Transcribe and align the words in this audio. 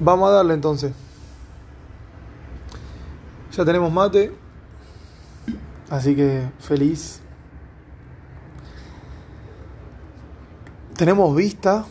Vamos 0.00 0.28
a 0.28 0.32
darle 0.32 0.54
entonces. 0.54 0.92
Ya 3.52 3.64
tenemos 3.64 3.92
mate. 3.92 4.32
Así 5.90 6.14
que 6.14 6.48
feliz. 6.60 7.20
Tenemos 10.96 11.34
vista. 11.34 11.84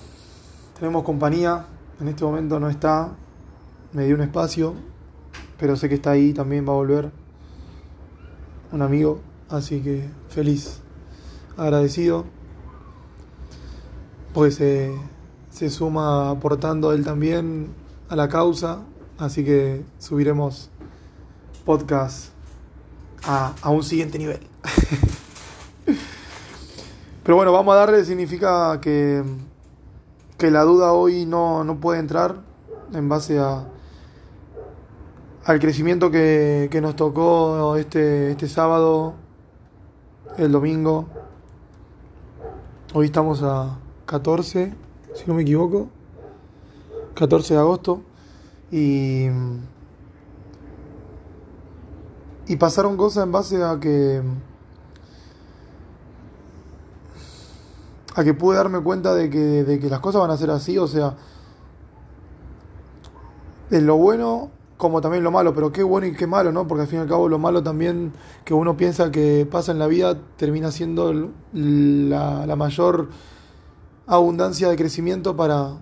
Tenemos 0.80 1.04
compañía. 1.04 1.66
En 2.00 2.08
este 2.08 2.24
momento 2.24 2.62
no 2.62 2.70
está. 2.70 3.10
Me 3.92 4.06
dio 4.06 4.16
un 4.16 4.22
espacio. 4.22 4.74
Pero 5.58 5.76
sé 5.76 5.90
que 5.90 5.96
está 5.96 6.12
ahí. 6.12 6.32
También 6.32 6.66
va 6.66 6.72
a 6.72 6.76
volver. 6.76 7.12
Un 8.72 8.82
amigo. 8.82 9.20
Así 9.50 9.82
que 9.82 10.10
feliz. 10.30 10.80
Agradecido. 11.58 12.24
Porque 14.34 14.52
se, 14.52 14.98
se 15.50 15.70
suma 15.70 16.30
aportando 16.30 16.94
él 16.94 17.04
también 17.04 17.87
a 18.10 18.16
la 18.16 18.30
causa, 18.30 18.80
así 19.18 19.44
que 19.44 19.84
subiremos 20.00 20.70
podcast 21.66 22.30
a, 23.24 23.54
a 23.62 23.70
un 23.70 23.84
siguiente 23.84 24.18
nivel. 24.18 24.40
Pero 27.24 27.36
bueno, 27.36 27.52
vamos 27.52 27.74
a 27.74 27.80
darle, 27.80 28.06
significa 28.06 28.80
que, 28.80 29.22
que 30.38 30.50
la 30.50 30.62
duda 30.62 30.94
hoy 30.94 31.26
no, 31.26 31.66
no 31.66 31.78
puede 31.80 32.00
entrar 32.00 32.38
en 32.94 33.10
base 33.10 33.38
a, 33.40 33.68
al 35.44 35.60
crecimiento 35.60 36.10
que, 36.10 36.70
que 36.72 36.80
nos 36.80 36.96
tocó 36.96 37.76
este, 37.76 38.32
este 38.32 38.48
sábado, 38.48 39.16
el 40.38 40.54
domingo. 40.54 41.08
Hoy 42.94 43.08
estamos 43.08 43.44
a 43.44 43.78
14, 44.06 44.74
si 45.14 45.26
no 45.26 45.34
me 45.34 45.42
equivoco. 45.42 45.90
14 47.18 47.54
de 47.56 47.60
agosto 47.60 48.02
y, 48.72 49.28
y 52.48 52.56
pasaron 52.58 52.96
cosas 52.96 53.24
en 53.24 53.32
base 53.32 53.64
a 53.64 53.80
que 53.80 54.22
a 58.16 58.24
que 58.24 58.34
pude 58.34 58.58
darme 58.58 58.82
cuenta 58.82 59.14
de 59.16 59.30
que, 59.30 59.40
de 59.40 59.80
que 59.80 59.90
las 59.90 60.00
cosas 60.00 60.22
van 60.22 60.32
a 60.32 60.38
ser 60.38 60.50
así, 60.50 60.78
o 60.78 60.88
sea, 60.88 61.16
es 63.70 63.84
lo 63.84 63.96
bueno 63.98 64.50
como 64.78 65.02
también 65.02 65.24
lo 65.24 65.32
malo, 65.32 65.54
pero 65.54 65.72
qué 65.72 65.84
bueno 65.84 66.08
y 66.08 66.14
qué 66.14 66.28
malo, 66.28 66.52
¿no? 66.52 66.68
Porque 66.68 66.84
al 66.84 66.88
fin 66.88 67.00
y 67.00 67.02
al 67.02 67.08
cabo 67.08 67.30
lo 67.30 67.40
malo 67.40 67.64
también 67.64 68.14
que 68.46 68.54
uno 68.54 68.78
piensa 68.78 69.12
que 69.12 69.48
pasa 69.50 69.72
en 69.72 69.80
la 69.80 69.88
vida 69.88 70.20
termina 70.36 70.72
siendo 70.72 71.32
la, 71.54 72.46
la 72.46 72.56
mayor 72.56 73.10
abundancia 74.06 74.70
de 74.70 74.76
crecimiento 74.76 75.36
para, 75.36 75.78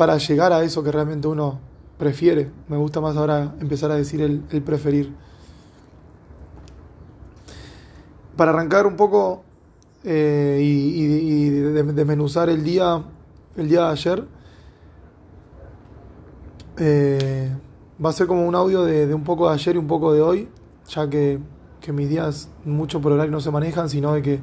para 0.00 0.16
llegar 0.16 0.50
a 0.50 0.62
eso 0.62 0.82
que 0.82 0.90
realmente 0.90 1.28
uno 1.28 1.60
prefiere. 1.98 2.50
Me 2.68 2.78
gusta 2.78 3.02
más 3.02 3.18
ahora 3.18 3.54
empezar 3.60 3.90
a 3.90 3.96
decir 3.96 4.22
el, 4.22 4.62
preferir. 4.62 5.14
Para 8.34 8.52
arrancar 8.52 8.86
un 8.86 8.96
poco 8.96 9.42
eh, 10.02 10.58
y, 10.62 11.50
desmenuzar 11.50 12.48
el 12.48 12.64
día, 12.64 13.04
el 13.58 13.68
día 13.68 13.80
de 13.80 13.88
ayer, 13.88 14.24
eh, 16.78 17.54
va 18.02 18.08
a 18.08 18.12
ser 18.14 18.26
como 18.26 18.48
un 18.48 18.54
audio 18.54 18.84
de, 18.84 19.14
un 19.14 19.22
poco 19.22 19.50
de 19.50 19.54
ayer 19.56 19.74
y 19.74 19.78
un 19.78 19.86
poco 19.86 20.14
de 20.14 20.22
hoy, 20.22 20.48
ya 20.88 21.10
que, 21.10 21.40
que 21.78 21.92
mis 21.92 22.08
días 22.08 22.48
mucho 22.64 23.02
por 23.02 23.12
horario 23.12 23.32
no 23.32 23.40
se 23.42 23.50
manejan, 23.50 23.90
sino 23.90 24.14
de 24.14 24.22
que 24.22 24.40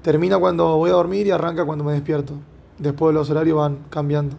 termina 0.00 0.38
cuando 0.38 0.78
voy 0.78 0.88
a 0.88 0.94
dormir 0.94 1.26
y 1.26 1.32
arranca 1.32 1.66
cuando 1.66 1.84
me 1.84 1.92
despierto. 1.92 2.32
Después 2.78 3.14
los 3.14 3.28
horarios 3.28 3.58
van 3.58 3.80
cambiando. 3.90 4.38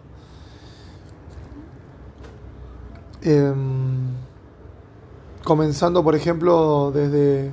Em, 3.28 4.14
comenzando, 5.42 6.04
por 6.04 6.14
ejemplo, 6.14 6.92
desde, 6.94 7.52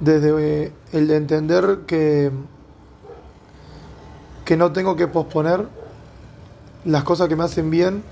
desde 0.00 0.64
eh, 0.64 0.72
el 0.92 1.08
de 1.08 1.16
entender 1.16 1.80
que, 1.86 2.30
que 4.46 4.56
no 4.56 4.72
tengo 4.72 4.96
que 4.96 5.08
posponer 5.08 5.68
las 6.86 7.04
cosas 7.04 7.28
que 7.28 7.36
me 7.36 7.44
hacen 7.44 7.68
bien 7.68 8.02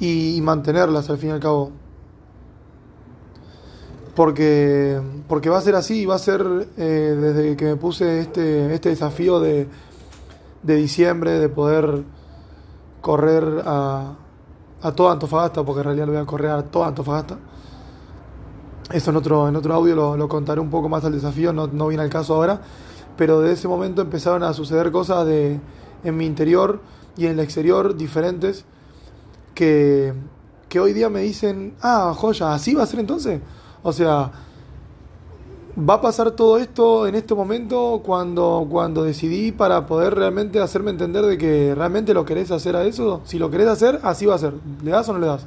y, 0.00 0.40
mantenerlas 0.40 1.10
al 1.10 1.18
fin 1.18 1.28
y 1.28 1.32
al 1.32 1.40
cabo. 1.40 1.72
Porque, 4.14 4.98
porque 5.28 5.50
va 5.50 5.58
a 5.58 5.60
ser 5.60 5.74
así, 5.74 6.06
va 6.06 6.14
a 6.14 6.18
ser 6.18 6.68
eh, 6.78 7.18
desde 7.20 7.54
que 7.54 7.66
me 7.66 7.76
puse 7.76 8.20
este, 8.20 8.72
este 8.72 8.88
desafío 8.88 9.40
de, 9.40 9.68
de 10.62 10.74
diciembre, 10.74 11.32
de 11.32 11.50
poder 11.50 12.02
correr 13.02 13.62
a, 13.66 14.14
a 14.82 14.92
toda 14.92 15.12
Antofagasta, 15.12 15.64
porque 15.64 15.80
en 15.80 15.84
realidad 15.84 16.06
lo 16.06 16.12
voy 16.12 16.22
a 16.22 16.26
correr 16.26 16.50
a 16.50 16.62
toda 16.62 16.88
Antofagasta. 16.88 17.38
Eso 18.92 19.10
en 19.10 19.16
otro, 19.16 19.48
en 19.48 19.56
otro 19.56 19.74
audio 19.74 20.16
lo, 20.16 20.28
contaré 20.28 20.60
un 20.60 20.70
poco 20.70 20.88
más 20.88 21.04
al 21.04 21.12
desafío, 21.12 21.52
no, 21.52 21.66
no 21.66 21.88
viene 21.88 22.02
al 22.02 22.10
caso 22.10 22.34
ahora, 22.34 22.60
pero 23.16 23.40
de 23.40 23.52
ese 23.52 23.68
momento 23.68 24.00
empezaron 24.00 24.42
a 24.42 24.52
suceder 24.54 24.90
cosas 24.90 25.26
de, 25.26 25.60
en 26.04 26.16
mi 26.16 26.24
interior 26.24 26.80
y 27.16 27.26
en 27.26 27.32
el 27.32 27.40
exterior 27.40 27.96
diferentes 27.96 28.64
que, 29.54 30.14
que 30.68 30.80
hoy 30.80 30.92
día 30.92 31.10
me 31.10 31.20
dicen, 31.20 31.74
ah, 31.82 32.14
joya, 32.16 32.54
así 32.54 32.74
va 32.74 32.84
a 32.84 32.86
ser 32.86 33.00
entonces. 33.00 33.40
O 33.82 33.92
sea, 33.92 34.30
va 35.78 35.94
a 35.94 36.00
pasar 36.00 36.32
todo 36.32 36.58
esto 36.58 37.06
en 37.06 37.14
este 37.14 37.34
momento 37.34 38.02
cuando, 38.04 38.66
cuando 38.68 39.04
decidí 39.04 39.52
para 39.52 39.86
poder 39.86 40.14
realmente 40.14 40.60
hacerme 40.60 40.90
entender 40.90 41.24
de 41.24 41.38
que 41.38 41.74
realmente 41.74 42.14
lo 42.14 42.24
querés 42.24 42.50
hacer 42.50 42.74
a 42.74 42.84
eso. 42.84 43.20
Si 43.24 43.38
lo 43.38 43.50
querés 43.50 43.68
hacer, 43.68 44.00
así 44.02 44.26
va 44.26 44.34
a 44.34 44.38
ser. 44.38 44.54
¿Le 44.82 44.90
das 44.90 45.08
o 45.08 45.12
no 45.12 45.18
le 45.20 45.26
das? 45.26 45.46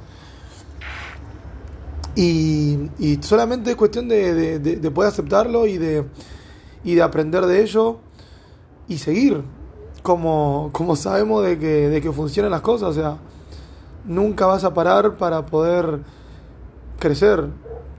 Y, 2.16 2.90
y 3.00 3.20
solamente 3.22 3.72
es 3.72 3.76
cuestión 3.76 4.08
de, 4.08 4.60
de, 4.60 4.92
poder 4.92 5.10
aceptarlo 5.10 5.66
y 5.66 5.78
de, 5.78 6.06
y 6.84 6.96
de 6.96 7.02
aprender 7.02 7.46
de 7.46 7.62
ello 7.62 7.98
y 8.88 8.98
seguir. 8.98 9.44
Como, 10.02 10.70
como 10.72 10.96
sabemos 10.96 11.44
de 11.44 11.60
que, 11.60 11.90
de 11.90 12.02
que 12.02 12.12
funcionan 12.12 12.52
las 12.52 12.62
cosas. 12.62 12.90
O 12.90 12.94
sea, 12.94 13.18
nunca 14.06 14.46
vas 14.46 14.64
a 14.64 14.74
parar 14.74 15.18
para 15.18 15.46
poder 15.46 16.00
crecer 17.00 17.48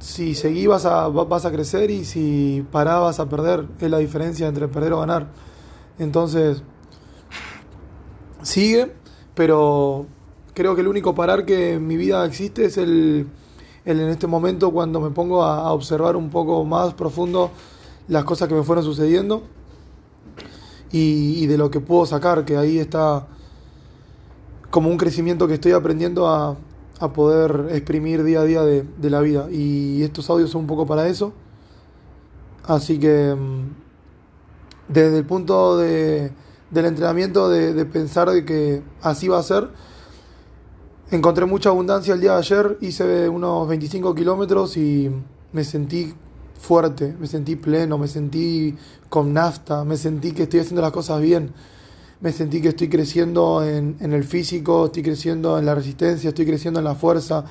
si 0.02 0.34
seguís 0.34 0.66
vas 0.66 0.84
a, 0.84 1.06
vas 1.06 1.44
a 1.44 1.52
crecer 1.52 1.90
y 1.92 2.04
si 2.04 2.66
parás 2.72 3.00
vas 3.00 3.20
a 3.20 3.28
perder. 3.28 3.68
Es 3.80 3.88
la 3.88 3.98
diferencia 3.98 4.48
entre 4.48 4.66
perder 4.66 4.92
o 4.94 5.00
ganar. 5.00 5.28
Entonces, 5.98 6.64
sigue, 8.42 8.92
pero 9.34 10.06
creo 10.54 10.74
que 10.74 10.80
el 10.80 10.88
único 10.88 11.14
parar 11.14 11.46
que 11.46 11.74
en 11.74 11.86
mi 11.86 11.96
vida 11.96 12.26
existe 12.26 12.64
es 12.64 12.78
el, 12.78 13.28
en 13.84 14.00
este 14.00 14.26
momento 14.26 14.72
cuando 14.72 15.00
me 15.00 15.10
pongo 15.10 15.44
a, 15.44 15.72
observar 15.72 16.16
un 16.16 16.30
poco 16.30 16.64
más 16.64 16.94
profundo 16.94 17.52
las 18.08 18.24
cosas 18.24 18.48
que 18.48 18.54
me 18.54 18.64
fueron 18.64 18.84
sucediendo 18.84 19.44
y 20.90 21.46
de 21.46 21.56
lo 21.56 21.70
que 21.70 21.80
puedo 21.80 22.04
sacar, 22.04 22.44
que 22.44 22.56
ahí 22.56 22.78
está 22.78 23.26
como 24.68 24.90
un 24.90 24.98
crecimiento 24.98 25.46
que 25.46 25.54
estoy 25.54 25.72
aprendiendo 25.72 26.26
a, 26.26 26.56
a 27.02 27.12
poder 27.12 27.66
exprimir 27.72 28.22
día 28.22 28.42
a 28.42 28.44
día 28.44 28.62
de, 28.62 29.10
la 29.10 29.20
vida. 29.20 29.48
Y 29.50 30.04
estos 30.04 30.30
audios 30.30 30.50
son 30.50 30.60
un 30.62 30.66
poco 30.68 30.86
para 30.86 31.08
eso. 31.08 31.32
Así 32.64 33.00
que 33.00 33.34
mm, 33.34 33.70
desde 34.86 35.18
el 35.18 35.24
punto 35.24 35.76
de, 35.78 36.30
del 36.70 36.84
entrenamiento, 36.84 37.48
de, 37.48 37.84
pensar 37.86 38.30
de 38.30 38.44
que 38.44 38.84
así 39.02 39.26
va 39.26 39.40
a 39.40 39.42
ser, 39.42 39.68
encontré 41.10 41.44
mucha 41.44 41.70
abundancia 41.70 42.14
el 42.14 42.20
día 42.20 42.34
de 42.34 42.38
ayer, 42.38 42.78
hice 42.80 43.28
unos 43.28 43.66
25 43.66 44.14
kilómetros 44.14 44.76
y 44.76 45.10
me 45.52 45.64
sentí 45.64 46.14
fuerte, 46.60 47.16
me 47.18 47.26
sentí 47.26 47.56
pleno, 47.56 47.98
me 47.98 48.06
sentí 48.06 48.76
con 49.08 49.32
nafta, 49.32 49.82
me 49.84 49.96
sentí 49.96 50.30
que 50.30 50.44
estoy 50.44 50.60
haciendo 50.60 50.82
las 50.82 50.92
cosas 50.92 51.20
bien 51.20 51.52
me 52.22 52.30
sentí 52.30 52.62
que 52.62 52.68
estoy 52.68 52.88
creciendo 52.88 53.64
en, 53.64 53.96
el 54.00 54.22
físico, 54.22 54.86
estoy 54.86 55.02
creciendo 55.02 55.58
en 55.58 55.66
la 55.66 55.74
resistencia, 55.74 56.28
estoy 56.28 56.46
creciendo 56.46 56.78
en 56.78 56.84
la 56.84 56.94
fuerza, 56.94 57.44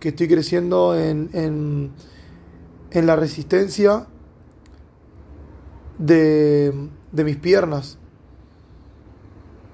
que 0.00 0.08
estoy 0.08 0.26
creciendo 0.26 0.98
en, 0.98 1.28
en, 1.34 3.06
la 3.06 3.14
resistencia 3.14 4.06
de, 5.98 6.72
mis 7.12 7.36
piernas. 7.36 7.98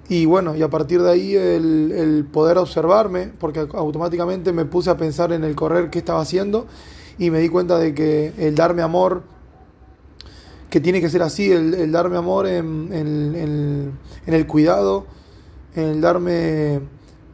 Y 0.08 0.26
bueno, 0.26 0.56
y 0.56 0.62
a 0.62 0.68
partir 0.68 1.00
de 1.02 1.10
ahí 1.10 1.36
el, 1.36 1.92
el, 1.92 2.24
poder 2.24 2.58
observarme, 2.58 3.28
porque 3.38 3.60
automáticamente 3.60 4.52
me 4.52 4.64
puse 4.64 4.90
a 4.90 4.96
pensar 4.96 5.32
en 5.32 5.44
el 5.44 5.54
correr 5.54 5.88
que 5.88 6.00
estaba 6.00 6.20
haciendo 6.20 6.66
y 7.16 7.30
me 7.30 7.38
di 7.38 7.48
cuenta 7.48 7.78
de 7.78 7.94
que 7.94 8.32
el 8.38 8.56
darme 8.56 8.82
amor, 8.82 9.22
que 10.72 10.80
tiene 10.80 11.02
que 11.02 11.10
ser 11.10 11.20
así, 11.20 11.52
el, 11.52 11.92
darme 11.92 12.16
amor 12.16 12.46
en, 12.46 12.88
en, 12.94 13.92
el 14.24 14.46
cuidado, 14.46 15.04
en 15.74 15.84
el 15.84 16.00
darme, 16.00 16.80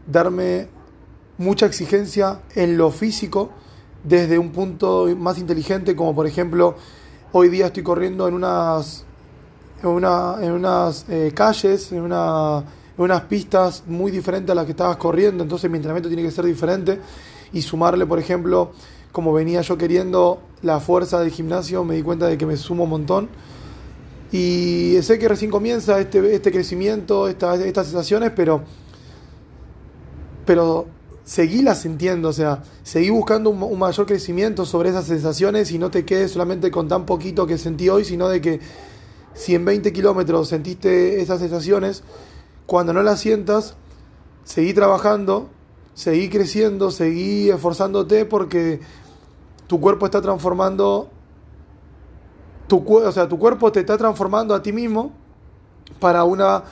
darme 0.09 0.67
mucha 1.39 1.67
exigencia 1.67 2.41
en 2.57 2.77
lo 2.77 2.91
físico 2.91 3.51
desde 4.03 4.41
un 4.41 4.51
punto 4.51 5.07
más 5.17 5.39
inteligente, 5.39 5.95
como 5.95 6.17
por 6.17 6.27
ejemplo, 6.27 6.75
hoy 7.31 7.49
día 7.49 7.67
estoy 7.67 7.85
corriendo 7.85 8.27
en 8.27 8.35
unas, 8.35 9.05
en, 9.85 9.89
una, 9.89 10.39
en 10.41 10.51
unas 10.51 11.09
eh, 11.09 11.31
calles, 11.33 11.93
en 11.93 12.01
una, 12.01 12.65
unas 12.97 13.21
pistas 13.21 13.85
muy 13.87 14.11
diferentes 14.11 14.51
a 14.51 14.57
las 14.57 14.65
que 14.65 14.73
estabas 14.73 14.97
corriendo, 14.97 15.45
entonces 15.45 15.71
mi 15.71 15.77
entrenamiento 15.77 16.09
tiene 16.09 16.25
que 16.25 16.33
ser 16.33 16.45
diferente 16.45 16.99
y 17.53 17.63
sumarle, 17.63 18.05
por 18.05 18.19
ejemplo, 18.19 18.73
como 19.19 19.33
venía 19.33 19.63
yo 19.63 19.77
queriendo 19.77 20.39
la 20.63 20.79
fuerza 20.79 21.19
del 21.19 21.33
gimnasio, 21.33 21.83
me 21.83 21.97
di 21.97 22.03
cuenta 22.03 22.29
de 22.29 22.39
que 22.39 22.47
me 22.47 22.57
sumo 22.57 22.85
un 22.85 22.91
montón. 22.91 23.29
Y 24.31 24.97
sé 25.03 25.19
que 25.19 25.27
recién 25.27 25.51
comienza 25.51 25.99
este, 25.99 26.37
este 26.37 26.53
crecimiento, 26.53 27.27
estas 27.27 27.59
sensaciones, 27.59 28.31
pero, 28.37 28.63
pero 30.47 30.87
seguílas 31.25 31.81
sintiendo, 31.83 32.29
o 32.29 32.33
sea, 32.33 32.63
seguí 32.85 33.11
buscando 33.11 33.51
un, 33.51 33.61
un, 33.61 33.77
mayor 33.77 34.07
crecimiento 34.07 34.65
sobre 34.65 34.91
esas 34.91 35.07
sensaciones 35.07 35.73
y 35.73 35.81
no 35.81 35.91
te 35.91 36.05
quedes 36.05 36.31
solamente 36.31 36.71
con 36.71 36.87
tan 36.87 37.05
poquito 37.05 37.45
que 37.45 37.59
sentí 37.59 37.89
hoy, 37.89 38.05
sino 38.05 38.29
de 38.29 38.41
que 38.41 38.61
si 39.35 39.57
en 39.57 39.65
20 39.65 39.93
kilómetros 39.93 40.47
sentiste 40.47 41.21
esas 41.21 41.41
sensaciones, 41.41 42.05
cuando 42.67 42.93
no 42.93 43.03
las 43.03 43.19
sientas, 43.19 43.75
seguí 44.45 44.73
trabajando, 44.75 45.49
seguí 45.99 46.29
creciendo, 46.29 46.93
seguí 46.93 47.51
esforzándote 47.51 48.25
porque 48.25 48.79
tu 49.69 49.81
cuerpo 49.81 50.07
está 50.07 50.21
transformando, 50.21 51.09
tu, 52.67 52.83
o 52.93 53.13
sea, 53.13 53.29
tu 53.29 53.39
cuerpo 53.39 53.71
te 53.71 53.81
está 53.81 53.97
transformando 53.97 54.55
a 54.55 54.63
ti 54.63 54.73
mismo 54.73 55.13
para 56.01 56.25
una 56.25 56.65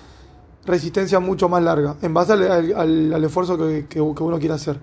resistencia 0.65 1.21
mucho 1.21 1.49
más 1.49 1.63
larga, 1.63 1.97
en 2.03 2.13
base 2.13 2.33
al, 2.33 3.25
esfuerzo 3.25 3.57
que, 3.57 3.87
que, 3.89 4.01
uno 4.01 4.39
quiere 4.39 4.55
hacer. 4.55 4.81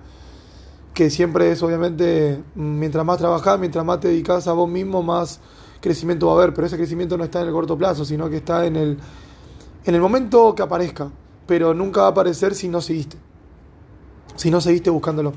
Que 0.93 1.09
siempre 1.09 1.51
es, 1.51 1.61
obviamente, 1.63 2.41
mientras 2.53 3.03
más 3.03 3.17
trabajas, 3.17 3.59
mientras 3.59 3.83
más 3.83 3.99
te 3.99 4.09
dedicas 4.09 4.47
a 4.47 4.53
vos 4.53 4.69
mismo, 4.69 5.01
más 5.01 5.39
crecimiento 5.81 6.27
va 6.27 6.33
a 6.33 6.35
haber, 6.35 6.53
pero 6.53 6.67
ese 6.67 6.77
crecimiento 6.77 7.17
no 7.17 7.23
está 7.23 7.41
en 7.41 7.47
el 7.47 7.53
corto 7.53 7.75
plazo, 7.75 8.05
sino 8.05 8.29
que 8.29 8.37
está 8.37 8.65
en 8.67 8.75
el, 8.75 8.97
en 9.85 9.95
el 9.95 10.01
momento 10.01 10.53
que 10.53 10.61
aparezca, 10.61 11.09
pero 11.47 11.73
nunca 11.73 12.01
va 12.01 12.07
a 12.07 12.11
aparecer 12.11 12.53
si 12.53 12.69
no 12.69 12.79
seguiste, 12.79 13.17
si 14.35 14.51
no 14.51 14.61
seguiste 14.61 14.91
buscándolo. 14.91 15.33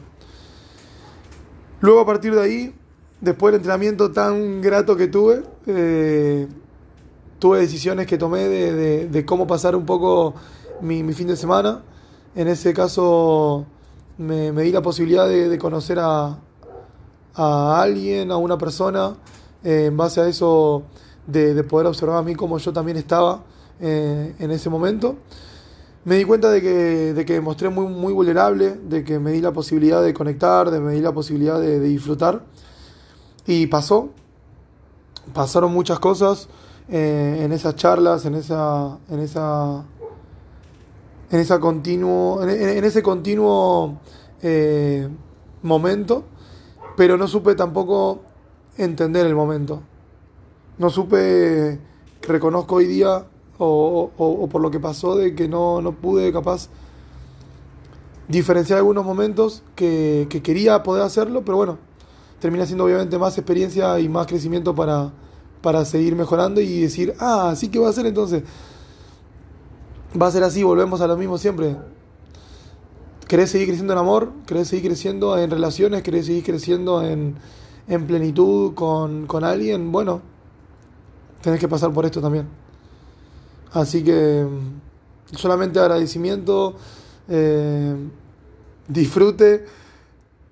Luego 1.80 2.00
a 2.00 2.06
partir 2.06 2.34
de 2.34 2.42
ahí, 2.42 2.74
después 3.20 3.52
del 3.52 3.60
entrenamiento 3.60 4.10
tan 4.10 4.62
grato 4.62 4.96
que 4.96 5.08
tuve, 5.08 5.42
eh, 5.66 6.48
tuve 7.38 7.60
decisiones 7.60 8.06
que 8.06 8.16
tomé 8.16 8.48
de, 8.48 9.24
cómo 9.26 9.46
pasar 9.46 9.76
un 9.76 9.84
poco 9.84 10.34
mi, 10.80 11.12
fin 11.12 11.26
de 11.26 11.36
semana. 11.36 11.82
En 12.34 12.48
ese 12.48 12.72
caso 12.72 13.66
me, 14.16 14.50
di 14.52 14.72
la 14.72 14.80
posibilidad 14.82 15.28
de, 15.28 15.58
conocer 15.58 15.98
a, 16.00 16.38
alguien, 17.34 18.30
a 18.30 18.38
una 18.38 18.56
persona 18.56 19.14
eh, 19.62 19.86
en 19.86 19.96
base 19.96 20.22
a 20.22 20.28
eso 20.28 20.84
de, 21.26 21.62
poder 21.64 21.86
observar 21.86 22.16
a 22.16 22.22
mí 22.22 22.34
como 22.34 22.56
yo 22.56 22.72
también 22.72 22.96
estaba 22.96 23.42
eh, 23.80 24.34
en 24.38 24.50
ese 24.50 24.70
momento. 24.70 25.16
Me 26.06 26.14
di 26.14 26.24
cuenta 26.24 26.52
de 26.52 26.62
que, 26.62 27.14
de 27.14 27.24
que 27.24 27.32
me 27.32 27.40
mostré 27.40 27.68
muy, 27.68 27.88
muy 27.88 28.12
vulnerable, 28.12 28.76
de 28.76 29.02
que 29.02 29.18
me 29.18 29.32
di 29.32 29.40
la 29.40 29.50
posibilidad 29.50 30.04
de 30.04 30.14
conectar, 30.14 30.70
de 30.70 30.78
me 30.78 30.92
di 30.92 31.00
la 31.00 31.10
posibilidad 31.10 31.60
de, 31.60 31.80
disfrutar. 31.80 32.44
Y 33.44 33.66
pasó, 33.66 34.10
pasaron 35.34 35.72
muchas 35.72 35.98
cosas 35.98 36.48
eh, 36.88 37.40
en 37.42 37.50
esas 37.50 37.74
charlas, 37.74 38.24
en 38.24 38.36
esa, 38.36 38.98
en 39.10 39.18
esa, 39.18 39.84
en 41.32 41.40
esa 41.40 41.58
continuo, 41.58 42.40
en, 42.44 42.84
ese 42.84 43.02
continuo 43.02 43.98
momento, 45.62 46.22
pero 46.96 47.16
no 47.16 47.26
supe 47.26 47.56
tampoco 47.56 48.20
entender 48.76 49.26
el 49.26 49.34
momento. 49.34 49.82
No 50.78 50.88
supe, 50.88 51.80
reconozco 52.22 52.76
hoy 52.76 52.86
día, 52.86 53.24
o, 53.58 54.48
por 54.50 54.60
lo 54.60 54.70
que 54.70 54.80
pasó, 54.80 55.16
de 55.16 55.34
que 55.34 55.48
no, 55.48 55.80
no 55.80 55.92
pude 55.92 56.32
capaz 56.32 56.68
diferenciar 58.28 58.78
algunos 58.78 59.04
momentos 59.04 59.62
que, 59.74 60.28
quería 60.42 60.82
poder 60.82 61.02
hacerlo, 61.02 61.42
pero 61.44 61.56
bueno, 61.56 61.78
termina 62.40 62.66
siendo 62.66 62.84
obviamente 62.84 63.18
más 63.18 63.38
experiencia 63.38 63.98
y 64.00 64.08
más 64.08 64.26
crecimiento 64.26 64.74
para, 64.74 65.12
para 65.62 65.84
seguir 65.84 66.16
mejorando 66.16 66.60
y 66.60 66.82
decir, 66.82 67.14
ah, 67.18 67.50
así 67.50 67.68
que 67.68 67.78
va 67.78 67.88
a 67.88 67.92
ser 67.92 68.06
entonces. 68.06 68.42
Va 70.20 70.28
a 70.28 70.30
ser 70.30 70.42
así, 70.44 70.62
volvemos 70.62 71.00
a 71.00 71.06
lo 71.06 71.16
mismo 71.16 71.38
siempre. 71.38 71.76
¿Querés 73.28 73.50
seguir 73.50 73.68
creciendo 73.68 73.92
en 73.92 73.98
amor? 73.98 74.32
¿Querés 74.46 74.68
seguir 74.68 74.86
creciendo 74.86 75.36
en 75.36 75.50
relaciones? 75.50 76.02
¿Querés 76.02 76.26
seguir 76.26 76.44
creciendo 76.44 77.02
en, 77.02 77.36
en 77.88 78.06
plenitud 78.06 78.74
con, 78.74 79.44
alguien, 79.44 79.92
bueno, 79.92 80.20
tenés 81.40 81.60
que 81.60 81.68
pasar 81.68 81.92
por 81.92 82.04
esto 82.04 82.20
también. 82.20 82.48
Así 83.72 84.02
que 84.02 84.46
solamente 85.32 85.80
agradecimiento, 85.80 86.76
eh, 87.28 87.94
disfrute 88.88 89.64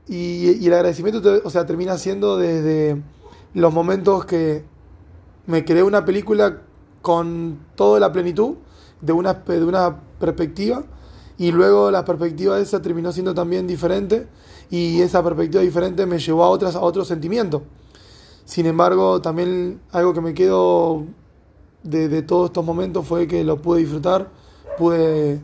y, 0.08 0.66
el 0.66 0.75
agradecimiento, 0.75 1.40
o 1.44 1.50
sea, 1.50 1.64
termina 1.66 1.96
siendo 1.99 2.37
desde 2.37 3.00
los 3.55 3.72
momentos 3.72 4.25
que 4.25 4.64
me 5.46 5.64
creé 5.64 5.82
una 5.82 6.05
película 6.05 6.62
con 7.02 7.58
toda 7.76 8.00
la 8.00 8.12
plenitud 8.12 8.56
de 9.00 9.12
una, 9.12 9.34
de 9.34 9.64
una 9.64 10.00
perspectiva 10.19 10.84
y 11.37 11.52
luego 11.52 11.90
la 11.90 12.05
perspectiva 12.05 12.58
esa 12.58 12.81
terminó 12.81 13.12
siendo 13.12 13.34
también 13.34 13.67
diferente 13.67 14.26
y 14.70 15.00
esa 15.00 15.22
perspectiva 15.22 15.62
diferente 15.62 16.06
me 16.06 16.19
llevó 16.19 16.44
a 16.44 16.49
otras 16.49 16.75
a 16.75 16.81
otro 16.81 17.05
sentimiento. 17.05 17.62
Sin 18.44 18.67
embargo, 18.67 19.20
también 19.22 19.81
algo 19.90 20.12
que 20.12 20.20
me 20.20 20.34
quedo 20.34 21.05
de, 21.84 22.22
todos 22.22 22.46
estos 22.46 22.64
momentos 22.64 23.06
fue 23.06 23.28
que 23.28 23.44
lo 23.44 23.62
pude 23.62 23.81
disfrutar, 23.81 24.28
pude, 24.76 25.40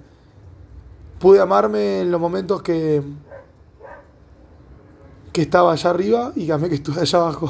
pude 1.21 1.41
amarme 1.41 2.01
en 2.01 2.11
los 2.11 2.21
momentos 2.21 2.63
que, 2.63 3.03
que 5.33 5.43
estaba 5.43 5.73
allá 5.73 5.91
arriba 5.91 6.33
y 6.35 6.49
también 6.49 6.71
que 6.71 6.77
estuve 6.77 7.01
allá 7.03 7.19
abajo. 7.21 7.49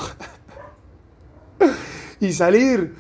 y 2.21 2.33
salir, 2.35 2.95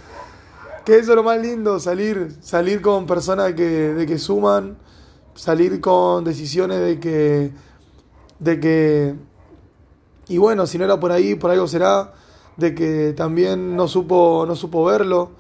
que 0.87 0.97
eso 0.97 1.11
es 1.11 1.17
lo 1.17 1.23
más 1.23 1.39
lindo, 1.39 1.79
salir, 1.79 2.37
salir 2.41 2.81
con 2.81 3.07
personas 3.07 3.53
que, 3.53 3.93
de 3.93 4.07
que 4.07 4.17
suman, 4.17 4.79
salir 5.35 5.81
con 5.83 6.25
decisiones 6.25 6.81
de 6.81 6.99
que 6.99 7.71
de 8.41 8.59
que, 8.59 9.15
y 10.29 10.39
bueno, 10.39 10.67
si 10.67 10.79
no 10.79 10.85
era 10.85 10.99
por 10.99 11.13
ahí, 11.13 11.37
por 11.37 11.51
algo 11.51 11.69
será, 11.69 12.15
de 12.57 12.75
que 12.75 13.13
también 13.17 13.77
no 13.77 13.87
supo, 13.87 14.45
no 14.49 14.57
supo 14.57 14.85
verlo. 14.85 15.31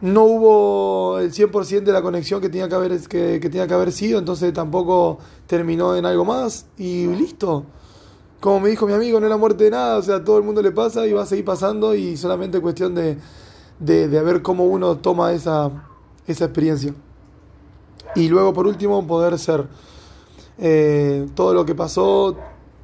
No 0.00 0.24
hubo 0.24 1.18
el 1.18 1.32
100% 1.32 1.82
de 1.84 1.92
la 1.92 2.02
conexión 2.02 2.40
que 2.40 2.48
tenía 2.48 2.68
que, 2.68 2.74
haber, 2.74 2.98
que, 3.00 3.38
que 3.40 3.50
tenía 3.50 3.66
que 3.66 3.74
haber 3.74 3.92
sido, 3.92 4.18
entonces 4.18 4.52
tampoco 4.52 5.18
terminó 5.46 5.94
en 5.94 6.06
algo 6.06 6.24
más 6.24 6.66
y 6.78 7.06
listo. 7.06 7.64
Como 8.40 8.60
me 8.60 8.70
dijo 8.70 8.86
mi 8.86 8.94
amigo, 8.94 9.20
no 9.20 9.26
es 9.26 9.30
la 9.30 9.36
muerte 9.36 9.64
de 9.64 9.70
nada, 9.70 9.98
o 9.98 10.02
sea, 10.02 10.24
todo 10.24 10.38
el 10.38 10.44
mundo 10.44 10.62
le 10.62 10.72
pasa 10.72 11.06
y 11.06 11.12
va 11.12 11.24
a 11.24 11.26
seguir 11.26 11.44
pasando 11.44 11.94
y 11.94 12.16
solamente 12.16 12.60
cuestión 12.60 12.94
de, 12.94 13.18
de, 13.78 14.08
de 14.08 14.22
ver 14.22 14.40
cómo 14.40 14.64
uno 14.64 14.96
toma 14.96 15.32
esa, 15.32 15.70
esa 16.26 16.44
experiencia. 16.46 16.94
Y 18.14 18.28
luego, 18.28 18.52
por 18.52 18.66
último, 18.66 19.06
poder 19.06 19.38
ser 19.38 19.66
eh, 20.58 21.26
todo 21.34 21.54
lo 21.54 21.64
que 21.64 21.74
pasó, 21.74 22.36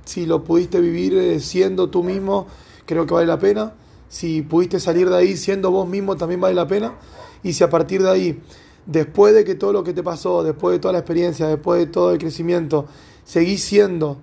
si 0.05 0.27
lo 0.27 0.45
pudiste 0.45 0.81
vivir 0.81 1.15
eh, 1.15 1.41
siendo 1.41 1.89
tú 1.91 2.03
mismo, 2.03 2.47
creo 2.85 3.07
que 3.07 3.15
vale 3.15 3.27
la 3.27 3.39
pena. 3.39 3.75
Si 4.17 4.41
pudiste 4.41 4.81
salir 4.81 5.11
de 5.11 5.17
ahí 5.19 5.37
siendo 5.37 5.71
vos 5.71 5.87
mismo, 5.87 6.17
también 6.17 6.41
vale 6.41 6.55
la 6.55 6.67
pena. 6.67 6.95
Y 7.43 7.53
si 7.53 7.63
a 7.63 7.69
partir 7.69 8.03
de 8.03 8.09
ahí, 8.09 8.41
después 8.87 9.35
de 9.35 9.45
que 9.45 9.57
todo 9.57 9.75
lo 9.75 9.85
que 9.85 9.93
te 9.93 10.03
pasó, 10.03 10.43
después 10.43 10.73
de 10.73 10.79
toda 10.79 10.93
la 10.93 11.01
experiencia, 11.01 11.47
después 11.49 11.81
de 11.81 11.87
todo 11.89 12.13
el 12.13 12.19
crecimiento, 12.19 12.87
seguís 13.25 13.63
siendo 13.63 14.17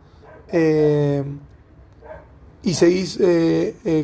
eh, 0.52 1.24
y 2.64 2.74
seguís 2.74 3.20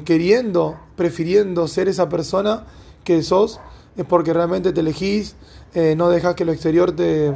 queriendo, 0.06 0.78
prefiriendo 0.96 1.68
ser 1.68 1.88
esa 1.90 2.08
persona 2.08 2.68
que 3.04 3.24
sos, 3.24 3.60
es 3.98 4.06
porque 4.06 4.32
realmente 4.32 4.72
te 4.72 4.82
elegís, 4.82 5.36
no 5.96 6.10
dejas 6.10 6.36
que 6.36 6.46
lo 6.46 6.52
exterior 6.52 6.92
te, 6.92 7.34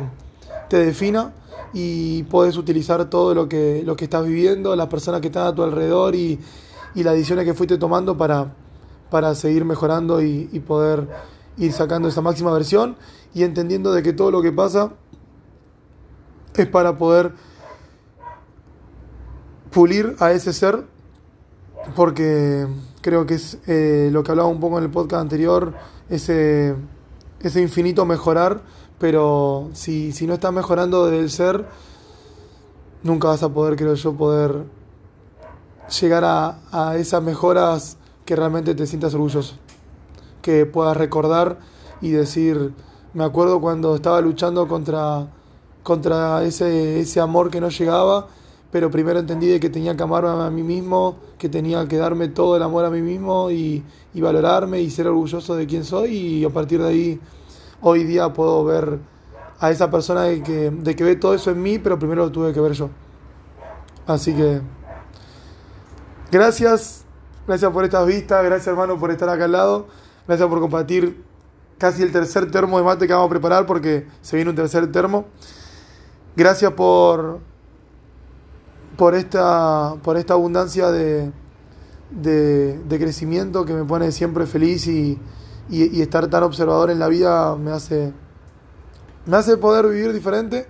te 0.69 0.77
defina 0.77 1.33
y 1.73 2.21
puedes 2.21 2.55
utilizar 2.57 3.09
todo 3.09 3.33
lo 3.33 3.49
que, 3.49 3.81
lo 3.83 3.95
que 3.95 4.03
estás 4.03 4.27
viviendo, 4.27 4.75
las 4.75 4.89
personas 4.89 5.21
que 5.21 5.27
están 5.29 5.47
a 5.47 5.55
tu 5.55 5.63
alrededor 5.63 6.13
y, 6.13 6.37
y 6.95 7.03
las 7.03 7.13
decisiones 7.13 7.45
que 7.45 7.53
fuiste 7.53 7.77
tomando 7.77 8.17
para, 8.17 8.53
para 9.09 9.35
seguir 9.35 9.65
mejorando 9.65 10.21
y, 10.21 10.47
poder 10.65 11.07
ir 11.57 11.71
sacando 11.71 12.07
esa 12.07 12.21
máxima 12.21 12.51
versión 12.51 12.95
y 13.33 13.43
entendiendo 13.43 13.93
de 13.93 14.03
que 14.03 14.13
todo 14.13 14.31
lo 14.31 14.41
que 14.41 14.51
pasa 14.51 14.93
es 16.55 16.67
para 16.67 16.97
poder 16.97 17.33
pulir 19.71 20.15
a 20.19 20.31
ese 20.31 20.53
ser 20.53 20.85
porque 21.95 22.67
creo 23.01 23.25
que 23.25 23.35
es 23.35 23.57
eh, 23.67 24.09
lo 24.11 24.23
que 24.23 24.31
hablaba 24.31 24.49
un 24.49 24.59
poco 24.59 24.77
en 24.77 24.85
el 24.85 24.89
podcast 24.89 25.21
anterior, 25.21 25.73
ese, 26.09 26.75
ese 27.41 27.61
infinito 27.61 28.05
mejorar 28.05 28.61
pero 29.03 29.69
si, 29.73 30.13
si 30.13 30.25
no 30.27 30.35
estás 30.35 30.53
mejorando 30.53 31.07
del 31.07 31.29
ser, 31.29 31.65
nunca 33.03 33.27
vas 33.27 33.43
a 33.43 33.49
poder, 33.49 33.75
creo 33.75 33.95
yo, 33.95 34.13
poder 34.13 34.63
llegar 35.89 36.23
a, 36.25 36.59
a 36.71 36.97
esas 36.97 37.21
mejoras 37.21 37.97
que 38.25 38.35
realmente 38.35 38.75
te 38.75 38.87
sientas 38.87 39.13
orgulloso. 39.13 39.55
Que 40.41 40.65
puedas 40.65 40.97
recordar 40.97 41.57
y 42.01 42.11
decir, 42.11 42.73
Me 43.13 43.23
acuerdo 43.23 43.61
cuando 43.61 43.95
estaba 43.95 44.19
luchando 44.21 44.67
contra, 44.67 45.27
contra 45.83 46.43
ese, 46.43 46.99
ese 46.99 47.19
amor 47.19 47.51
que 47.51 47.61
no 47.61 47.69
llegaba, 47.69 48.27
pero 48.71 48.89
primero 48.89 49.19
entendí 49.19 49.47
de 49.47 49.59
que 49.59 49.69
tenía 49.69 49.95
que 49.95 50.01
amarme 50.01 50.43
a 50.43 50.49
mí 50.49 50.63
mismo, 50.63 51.17
que 51.37 51.47
tenía 51.47 51.87
que 51.87 51.97
darme 51.97 52.29
todo 52.29 52.57
el 52.57 52.63
amor 52.63 52.85
a 52.85 52.89
mí 52.89 53.01
mismo 53.01 53.51
y, 53.51 53.83
y 54.15 54.21
valorarme 54.21 54.81
y 54.81 54.89
ser 54.89 55.07
orgulloso 55.07 55.55
de 55.55 55.67
quién 55.67 55.85
soy 55.85 56.15
y 56.15 56.43
a 56.43 56.49
partir 56.49 56.81
de 56.81 56.89
ahí 56.89 57.19
hoy 57.81 58.03
día 58.03 58.33
puedo 58.33 58.65
ver 58.65 58.97
a 59.59 59.69
esa 59.69 59.91
persona 59.91 60.23
de 60.23 60.41
que, 60.41 60.71
de 60.71 60.95
que 60.95 61.03
ve 61.03 61.15
todo 61.15 61.35
eso 61.35 61.51
en 61.51 61.61
mí, 61.61 61.77
pero 61.77 61.99
primero 61.99 62.25
lo 62.25 62.31
tuve 62.31 62.51
que 62.51 62.59
ver 62.59 62.71
yo. 62.71 62.89
Así 64.07 64.33
que 64.33 64.59
gracias, 66.33 67.03
gracias 67.47 67.71
por 67.71 67.83
estas 67.83 68.05
vistas, 68.07 68.43
gracias 68.43 68.67
hermano 68.67 68.99
por 68.99 69.11
estar 69.11 69.29
acá 69.29 69.45
al 69.45 69.51
lado, 69.51 69.87
gracias 70.27 70.49
por 70.49 70.59
compartir 70.59 71.23
casi 71.77 72.01
el 72.01 72.11
tercer 72.11 72.49
termo 72.49 72.77
de 72.77 72.83
mate 72.83 73.07
que 73.07 73.13
vamos 73.13 73.27
a 73.27 73.29
preparar 73.29 73.65
porque 73.65 74.07
se 74.21 74.35
viene 74.35 74.49
un 74.49 74.55
tercer 74.55 74.91
termo. 74.91 75.25
Gracias 76.35 76.71
por, 76.73 77.39
por, 78.97 79.13
esta, 79.13 79.95
por 80.01 80.17
esta 80.17 80.33
abundancia 80.33 80.89
de, 80.89 81.31
de, 82.09 82.79
de 82.79 82.99
crecimiento 82.99 83.65
que 83.65 83.73
me 83.73 83.83
pone 83.83 84.11
siempre 84.11 84.47
feliz 84.47 84.87
y, 84.87 85.19
y, 85.69 85.97
y, 85.97 86.01
estar 86.01 86.27
tan 86.27 86.41
observador 86.43 86.89
en 86.89 86.97
la 86.97 87.07
vida 87.07 87.55
me 87.55 87.71
hace, 87.71 88.11
me 89.27 89.37
hace 89.37 89.57
poder 89.57 89.87
vivir 89.87 90.11
diferente 90.11 90.65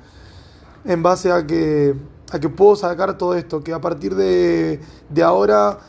en 0.84 1.02
base 1.02 1.32
a 1.32 1.48
que, 1.48 1.96
a 2.34 2.40
que 2.40 2.50
puedo 2.50 2.76
sacar 2.76 3.18
todo 3.18 3.36
esto, 3.36 3.64
que 3.64 3.74
a 3.74 3.80
partir 3.80 4.16
de, 4.16 4.80
de 5.10 5.24
ahora 5.24 5.80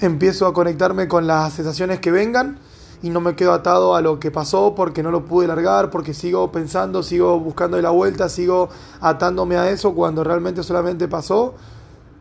empiezo 0.00 0.46
a 0.46 0.52
conectarme 0.52 1.08
con 1.08 1.26
las 1.26 1.52
sensaciones 1.52 1.98
que 1.98 2.12
vengan 2.12 2.58
y 3.02 3.10
no 3.10 3.20
me 3.20 3.34
quedo 3.34 3.52
atado 3.52 3.94
a 3.94 4.00
lo 4.00 4.20
que 4.20 4.30
pasó 4.30 4.74
porque 4.74 5.02
no 5.02 5.10
lo 5.10 5.24
pude 5.24 5.46
largar, 5.48 5.90
porque 5.90 6.14
sigo 6.14 6.50
pensando, 6.52 7.02
sigo 7.02 7.38
buscando 7.40 7.80
la 7.80 7.90
vuelta, 7.90 8.28
sigo 8.28 8.68
atándome 9.00 9.56
a 9.56 9.70
eso 9.70 9.94
cuando 9.94 10.22
realmente 10.22 10.62
solamente 10.62 11.08
pasó, 11.08 11.54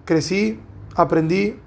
crecí, 0.05 0.59
aprendí 0.95 1.59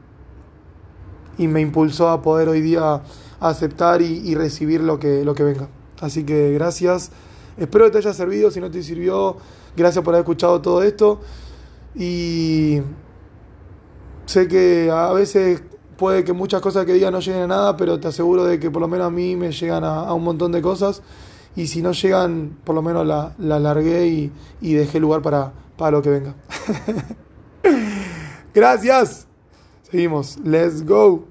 y 1.39 1.47
me 1.47 1.61
impulsó 1.61 2.09
a 2.09 2.21
poder 2.23 2.49
hoy 2.49 2.61
día 2.61 3.03
aceptar 3.39 4.03
y, 4.03 4.29
y 4.29 4.35
recibir 4.35 4.81
lo 4.81 4.99
que, 4.99 5.25
lo 5.25 5.35
que 5.35 5.45
venga. 5.45 5.69
Así 6.01 6.25
que 6.25 6.53
gracias, 6.53 7.11
espero 7.57 7.85
que 7.87 7.93
te 7.93 7.99
haya 7.99 8.15
servido, 8.15 8.51
si 8.51 8.61
no 8.61 8.71
te 8.71 8.83
sirvió, 8.83 9.37
gracias 9.77 10.05
por 10.05 10.15
haber 10.15 10.23
escuchado 10.23 10.61
todo 10.61 10.83
esto 10.83 11.21
y 11.95 12.81
sé 14.27 14.49
que 14.49 14.91
a 14.93 15.13
veces 15.13 15.63
puede 15.97 16.25
que 16.25 16.33
muchas 16.33 16.61
cosas 16.61 16.87
que 16.87 16.95
diga 16.95 17.11
no 17.11 17.21
lleguen 17.21 17.43
a 17.43 17.47
nada, 17.47 17.77
pero 17.77 18.01
te 18.01 18.09
aseguro 18.09 18.45
de 18.45 18.59
que 18.59 18.71
por 18.71 18.81
lo 18.81 18.89
menos 18.89 19.07
a 19.07 19.11
mí 19.11 19.37
me 19.37 19.53
llegan 19.53 19.85
a, 19.85 20.13
un 20.15 20.25
montón 20.25 20.53
de 20.53 20.63
cosas 20.63 21.03
y 21.57 21.67
si 21.67 21.83
no 21.83 21.93
llegan, 21.93 22.57
por 22.65 22.75
lo 22.75 22.83
menos 22.83 23.07
la, 23.07 23.35
la 23.39 23.59
largué 23.59 24.07
y, 24.07 24.33
y, 24.61 24.75
dejé 24.75 25.01
lugar 25.01 25.21
para, 25.21 25.53
para 25.77 25.91
lo 25.91 26.03
que 26.03 26.11
venga. 26.11 26.35
Gracias. 28.55 29.27
Seguimos. 29.83 30.39
Let's 30.39 30.87
go. 30.87 31.30